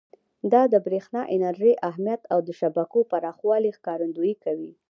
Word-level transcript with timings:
دا 0.53 0.61
د 0.73 0.75
برېښنا 0.85 1.21
انرژۍ 1.35 1.73
اهمیت 1.89 2.21
او 2.33 2.39
د 2.47 2.49
شبکو 2.59 2.99
پراخوالي 3.11 3.71
ښکارندویي 3.77 4.35
کوي. 4.43 4.71